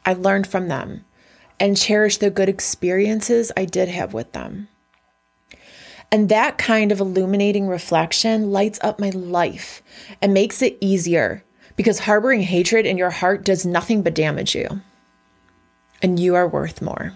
I 0.06 0.14
learned 0.14 0.48
from 0.48 0.68
them 0.68 1.06
and 1.60 1.78
cherish 1.78 2.18
the 2.18 2.30
good 2.30 2.50
experiences 2.50 3.52
I 3.56 3.66
did 3.66 3.90
have 3.90 4.14
with 4.14 4.34
them. 4.34 4.68
And 6.16 6.30
that 6.30 6.58
kind 6.58 6.94
of 6.94 7.02
illuminating 7.02 7.68
reflection 7.68 8.54
lights 8.54 8.80
up 8.82 9.02
my 9.02 9.10
life 9.10 9.84
and 10.22 10.34
makes 10.34 10.62
it 10.62 10.78
easier 10.80 11.44
because 11.76 12.00
harboring 12.00 12.40
hatred 12.40 12.86
in 12.86 12.98
your 12.98 13.10
heart 13.10 13.44
does 13.44 13.66
nothing 13.66 14.02
but 14.02 14.16
damage 14.16 14.56
you. 14.56 14.80
And 16.02 16.18
you 16.18 16.34
are 16.36 16.48
worth 16.48 16.82
more. 16.82 17.12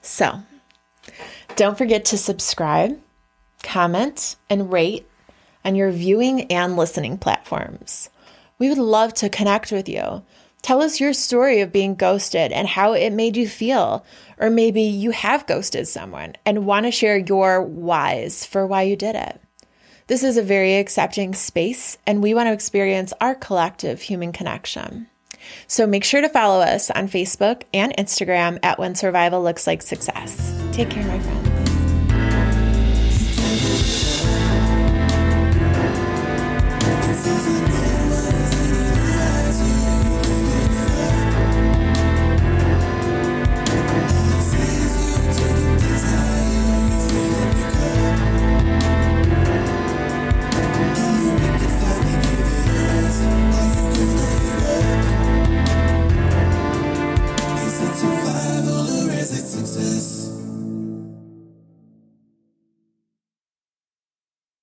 So, 0.00 0.44
don't 1.56 1.76
forget 1.76 2.06
to 2.06 2.16
subscribe, 2.16 2.98
comment, 3.62 4.36
and 4.48 4.72
rate 4.72 5.06
on 5.66 5.74
your 5.74 5.90
viewing 5.90 6.50
and 6.50 6.74
listening 6.74 7.18
platforms. 7.18 8.08
We 8.58 8.70
would 8.70 8.78
love 8.78 9.12
to 9.16 9.28
connect 9.28 9.72
with 9.72 9.90
you. 9.90 10.22
Tell 10.62 10.80
us 10.80 11.00
your 11.00 11.12
story 11.12 11.60
of 11.60 11.72
being 11.72 11.96
ghosted 11.96 12.52
and 12.52 12.68
how 12.68 12.92
it 12.92 13.12
made 13.12 13.36
you 13.36 13.48
feel. 13.48 14.04
Or 14.38 14.48
maybe 14.48 14.82
you 14.82 15.10
have 15.10 15.46
ghosted 15.46 15.88
someone 15.88 16.36
and 16.46 16.66
want 16.66 16.86
to 16.86 16.92
share 16.92 17.16
your 17.16 17.60
whys 17.60 18.46
for 18.46 18.64
why 18.64 18.82
you 18.82 18.94
did 18.94 19.16
it. 19.16 19.40
This 20.06 20.22
is 20.22 20.36
a 20.36 20.42
very 20.42 20.76
accepting 20.76 21.34
space, 21.34 21.98
and 22.06 22.22
we 22.22 22.34
want 22.34 22.48
to 22.48 22.52
experience 22.52 23.12
our 23.20 23.34
collective 23.34 24.02
human 24.02 24.32
connection. 24.32 25.08
So 25.66 25.86
make 25.86 26.04
sure 26.04 26.20
to 26.20 26.28
follow 26.28 26.60
us 26.60 26.90
on 26.90 27.08
Facebook 27.08 27.62
and 27.74 27.96
Instagram 27.96 28.58
at 28.62 28.78
When 28.78 28.94
Survival 28.94 29.42
Looks 29.42 29.66
Like 29.66 29.82
Success. 29.82 30.60
Take 30.72 30.90
care, 30.90 31.06
my 31.06 31.18
friends. 31.18 31.51